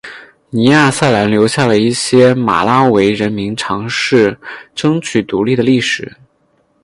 [0.49, 4.35] 尼亚萨兰留下了一些马拉维人民尝试
[4.73, 6.17] 争取独立的历史。